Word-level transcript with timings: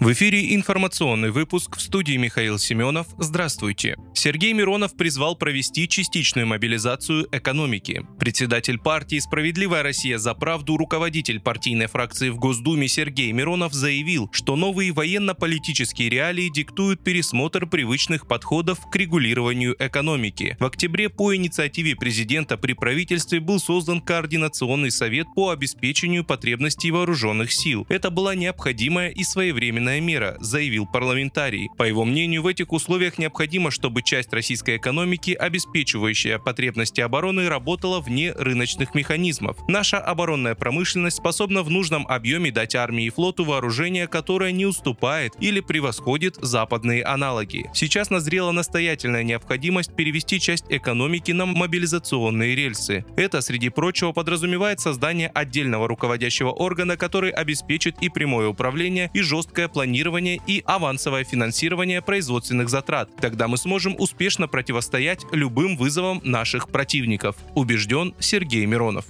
В 0.00 0.10
эфире 0.12 0.54
информационный 0.54 1.30
выпуск 1.30 1.76
в 1.76 1.82
студии 1.82 2.16
Михаил 2.16 2.58
Семенов. 2.58 3.08
Здравствуйте. 3.18 3.96
Сергей 4.14 4.54
Миронов 4.54 4.96
призвал 4.96 5.36
провести 5.36 5.86
частичную 5.86 6.46
мобилизацию 6.46 7.28
экономики. 7.32 8.02
Председатель 8.18 8.78
партии 8.78 9.18
«Справедливая 9.18 9.82
Россия 9.82 10.16
за 10.16 10.32
правду» 10.32 10.78
руководитель 10.78 11.38
партийной 11.38 11.86
фракции 11.86 12.30
в 12.30 12.38
Госдуме 12.38 12.88
Сергей 12.88 13.30
Миронов 13.32 13.74
заявил, 13.74 14.30
что 14.32 14.56
новые 14.56 14.92
военно-политические 14.92 16.08
реалии 16.08 16.48
диктуют 16.48 17.04
пересмотр 17.04 17.66
привычных 17.66 18.26
подходов 18.26 18.78
к 18.90 18.96
регулированию 18.96 19.76
экономики. 19.78 20.56
В 20.60 20.64
октябре 20.64 21.10
по 21.10 21.36
инициативе 21.36 21.94
президента 21.94 22.56
при 22.56 22.72
правительстве 22.72 23.38
был 23.38 23.60
создан 23.60 24.00
Координационный 24.00 24.92
совет 24.92 25.26
по 25.34 25.50
обеспечению 25.50 26.24
потребностей 26.24 26.90
вооруженных 26.90 27.52
сил. 27.52 27.86
Это 27.90 28.10
была 28.10 28.34
необходимая 28.34 29.10
и 29.10 29.24
своевременная 29.24 29.89
экстренная 29.90 30.00
мера, 30.00 30.36
заявил 30.40 30.86
парламентарий. 30.86 31.68
По 31.76 31.84
его 31.84 32.04
мнению, 32.04 32.42
в 32.42 32.46
этих 32.46 32.72
условиях 32.72 33.18
необходимо, 33.18 33.70
чтобы 33.70 34.02
часть 34.02 34.32
российской 34.32 34.76
экономики, 34.76 35.32
обеспечивающая 35.32 36.38
потребности 36.38 37.00
обороны, 37.00 37.48
работала 37.48 38.00
вне 38.00 38.32
рыночных 38.32 38.94
механизмов. 38.94 39.56
Наша 39.68 39.98
оборонная 39.98 40.54
промышленность 40.54 41.16
способна 41.16 41.62
в 41.62 41.70
нужном 41.70 42.06
объеме 42.06 42.50
дать 42.50 42.74
армии 42.74 43.06
и 43.06 43.10
флоту 43.10 43.44
вооружение, 43.44 44.06
которое 44.06 44.52
не 44.52 44.66
уступает 44.66 45.34
или 45.40 45.60
превосходит 45.60 46.36
западные 46.36 47.02
аналоги. 47.04 47.70
Сейчас 47.74 48.10
назрела 48.10 48.52
настоятельная 48.52 49.22
необходимость 49.22 49.94
перевести 49.94 50.40
часть 50.40 50.66
экономики 50.68 51.32
на 51.32 51.46
мобилизационные 51.46 52.54
рельсы. 52.54 53.04
Это, 53.16 53.40
среди 53.40 53.70
прочего, 53.70 54.12
подразумевает 54.12 54.80
создание 54.80 55.28
отдельного 55.28 55.88
руководящего 55.88 56.50
органа, 56.50 56.96
который 56.96 57.30
обеспечит 57.30 57.96
и 58.00 58.08
прямое 58.08 58.48
управление, 58.48 59.10
и 59.14 59.20
жесткое 59.20 59.68
планирование 59.68 59.79
планирование 59.80 60.38
и 60.46 60.62
авансовое 60.66 61.24
финансирование 61.24 62.02
производственных 62.02 62.68
затрат. 62.68 63.08
Тогда 63.18 63.48
мы 63.48 63.56
сможем 63.56 63.96
успешно 63.98 64.46
противостоять 64.46 65.24
любым 65.32 65.78
вызовам 65.78 66.20
наших 66.22 66.68
противников, 66.68 67.36
убежден 67.54 68.14
Сергей 68.18 68.66
Миронов. 68.66 69.06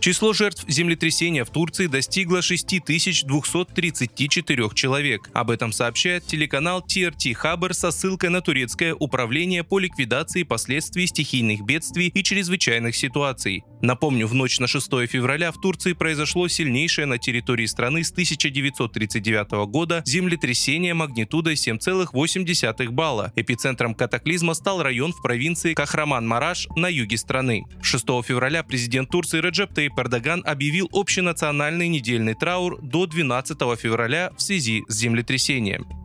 Число 0.00 0.32
жертв 0.32 0.64
землетрясения 0.66 1.44
в 1.44 1.50
Турции 1.50 1.86
достигло 1.86 2.40
6234 2.40 4.70
человек. 4.74 5.28
Об 5.34 5.50
этом 5.50 5.72
сообщает 5.72 6.24
телеканал 6.24 6.82
TRT 6.82 7.34
Хабр 7.34 7.74
со 7.74 7.90
ссылкой 7.90 8.30
на 8.30 8.40
турецкое 8.40 8.94
управление 8.94 9.62
по 9.62 9.78
ликвидации 9.78 10.44
последствий 10.44 11.06
стихийных 11.06 11.66
бедствий 11.66 12.08
и 12.08 12.22
чрезвычайных 12.22 12.96
ситуаций. 12.96 13.62
Напомню, 13.82 14.26
в 14.26 14.34
ночь 14.34 14.58
на 14.58 14.66
6 14.66 14.86
февраля 15.06 15.52
в 15.52 15.60
Турции 15.60 15.92
произошло 15.92 16.48
сильнейшее 16.48 17.06
на 17.06 17.18
территории 17.18 17.66
страны 17.66 18.02
с 18.02 18.10
1939 18.10 19.68
года 19.68 20.02
землетрясение 20.06 20.94
магнитудой 20.94 21.54
7,8 21.54 22.88
балла. 22.88 23.32
Эпицентром 23.36 23.94
катаклизма 23.94 24.54
стал 24.54 24.82
район 24.82 25.12
в 25.12 25.22
провинции 25.22 25.74
Кахраман-Мараш 25.74 26.68
на 26.76 26.88
юге 26.88 27.18
страны. 27.18 27.64
6 27.82 28.06
февраля 28.24 28.62
президент 28.62 29.10
Турции 29.10 29.40
Реджеп 29.40 29.74
Таyyip 29.90 30.00
Эрдоган 30.00 30.42
объявил 30.46 30.88
общенациональный 30.92 31.88
недельный 31.88 32.34
траур 32.34 32.80
до 32.80 33.06
12 33.06 33.58
февраля 33.78 34.30
в 34.36 34.42
связи 34.42 34.84
с 34.88 34.94
землетрясением. 34.94 35.99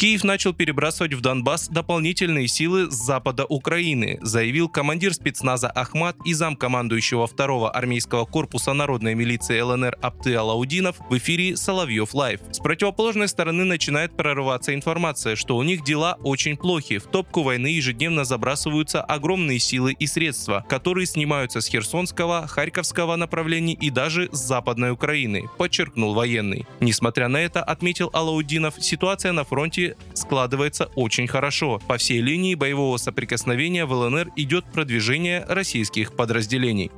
Киев 0.00 0.24
начал 0.24 0.54
перебрасывать 0.54 1.12
в 1.12 1.20
Донбасс 1.20 1.68
дополнительные 1.68 2.48
силы 2.48 2.90
с 2.90 2.94
запада 2.94 3.44
Украины, 3.44 4.18
заявил 4.22 4.70
командир 4.70 5.12
спецназа 5.12 5.68
Ахмат 5.68 6.16
и 6.24 6.32
замкомандующего 6.32 7.26
2-го 7.26 7.66
армейского 7.66 8.24
корпуса 8.24 8.72
народной 8.72 9.14
милиции 9.14 9.60
ЛНР 9.60 9.98
Апты 10.00 10.36
Алаудинов 10.36 10.96
в 11.10 11.18
эфире 11.18 11.54
Соловьев 11.54 12.14
Лайв. 12.14 12.40
С 12.50 12.60
противоположной 12.60 13.28
стороны 13.28 13.64
начинает 13.64 14.16
прорываться 14.16 14.74
информация, 14.74 15.36
что 15.36 15.58
у 15.58 15.62
них 15.62 15.84
дела 15.84 16.16
очень 16.22 16.56
плохи. 16.56 16.96
В 16.96 17.04
топку 17.04 17.42
войны 17.42 17.66
ежедневно 17.66 18.24
забрасываются 18.24 19.02
огромные 19.02 19.58
силы 19.58 19.92
и 19.92 20.06
средства, 20.06 20.64
которые 20.66 21.04
снимаются 21.04 21.60
с 21.60 21.66
Херсонского, 21.66 22.46
Харьковского 22.46 23.16
направлений 23.16 23.74
и 23.78 23.90
даже 23.90 24.30
с 24.32 24.38
Западной 24.38 24.92
Украины, 24.92 25.50
подчеркнул 25.58 26.14
военный. 26.14 26.64
Несмотря 26.80 27.28
на 27.28 27.36
это, 27.36 27.62
отметил 27.62 28.08
Алаудинов, 28.14 28.82
ситуация 28.82 29.32
на 29.32 29.44
фронте 29.44 29.89
складывается 30.14 30.90
очень 30.94 31.26
хорошо. 31.26 31.80
По 31.86 31.96
всей 31.96 32.20
линии 32.20 32.54
боевого 32.54 32.96
соприкосновения 32.96 33.84
в 33.84 33.92
ЛНР 33.92 34.30
идет 34.36 34.64
продвижение 34.66 35.44
российских 35.48 36.14
подразделений. 36.14 36.90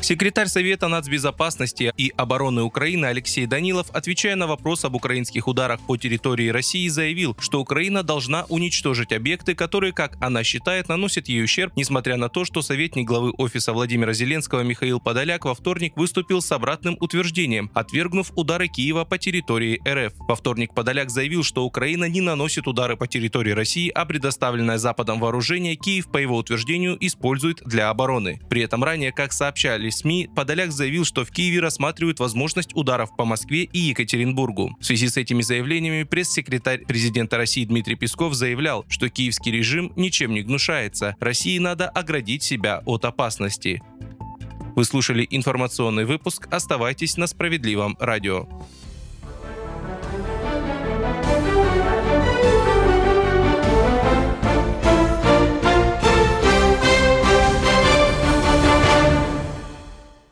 Секретарь 0.00 0.46
Совета 0.46 0.88
нацбезопасности 0.88 1.92
и 1.96 2.12
обороны 2.16 2.62
Украины 2.62 3.06
Алексей 3.06 3.46
Данилов, 3.46 3.90
отвечая 3.92 4.36
на 4.36 4.46
вопрос 4.46 4.84
об 4.84 4.94
украинских 4.94 5.48
ударах 5.48 5.80
по 5.80 5.96
территории 5.96 6.48
России, 6.48 6.88
заявил, 6.88 7.36
что 7.40 7.60
Украина 7.60 8.02
должна 8.02 8.44
уничтожить 8.48 9.12
объекты, 9.12 9.54
которые, 9.54 9.92
как 9.92 10.16
она 10.20 10.44
считает, 10.44 10.88
наносят 10.88 11.28
ей 11.28 11.42
ущерб, 11.42 11.72
несмотря 11.76 12.16
на 12.16 12.28
то, 12.28 12.44
что 12.44 12.62
советник 12.62 13.06
главы 13.06 13.32
офиса 13.36 13.72
Владимира 13.72 14.12
Зеленского 14.12 14.62
Михаил 14.62 15.00
Подоляк 15.00 15.44
во 15.44 15.54
вторник 15.54 15.94
выступил 15.96 16.40
с 16.40 16.52
обратным 16.52 16.96
утверждением, 17.00 17.70
отвергнув 17.74 18.32
удары 18.36 18.68
Киева 18.68 19.04
по 19.04 19.18
территории 19.18 19.82
РФ. 19.86 20.14
Во 20.20 20.36
вторник 20.36 20.74
Подоляк 20.74 21.10
заявил, 21.10 21.42
что 21.42 21.64
Украина 21.64 22.08
не 22.08 22.20
наносит 22.20 22.68
удары 22.68 22.96
по 22.96 23.08
территории 23.08 23.50
России, 23.50 23.90
а 23.90 24.06
предоставленное 24.06 24.78
Западом 24.78 25.18
вооружение 25.18 25.74
Киев, 25.74 26.10
по 26.10 26.18
его 26.18 26.36
утверждению, 26.36 26.96
использует 27.04 27.62
для 27.66 27.90
обороны. 27.90 28.40
При 28.48 28.62
этом 28.62 28.84
ранее, 28.84 29.12
как 29.12 29.32
сообщали 29.32 29.87
сообщали 29.88 29.90
СМИ, 29.90 30.28
Подоляк 30.34 30.72
заявил, 30.72 31.04
что 31.04 31.24
в 31.24 31.30
Киеве 31.30 31.60
рассматривают 31.60 32.20
возможность 32.20 32.74
ударов 32.74 33.14
по 33.16 33.24
Москве 33.24 33.64
и 33.64 33.78
Екатеринбургу. 33.78 34.76
В 34.80 34.84
связи 34.84 35.08
с 35.08 35.16
этими 35.16 35.42
заявлениями 35.42 36.04
пресс-секретарь 36.04 36.84
президента 36.84 37.36
России 37.36 37.64
Дмитрий 37.64 37.96
Песков 37.96 38.34
заявлял, 38.34 38.84
что 38.88 39.08
киевский 39.08 39.52
режим 39.52 39.92
ничем 39.96 40.32
не 40.32 40.42
гнушается. 40.42 41.16
России 41.20 41.58
надо 41.58 41.88
оградить 41.88 42.42
себя 42.42 42.82
от 42.86 43.04
опасности. 43.04 43.82
Вы 44.76 44.84
слушали 44.84 45.26
информационный 45.30 46.04
выпуск. 46.04 46.48
Оставайтесь 46.50 47.16
на 47.16 47.26
справедливом 47.26 47.96
радио. 47.98 48.46